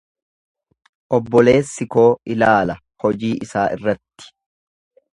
Obboleessi 1.17 1.87
koo 1.97 2.07
ilaala 2.37 2.79
hojii 3.07 3.33
isaa 3.49 3.71
irratti. 3.79 4.35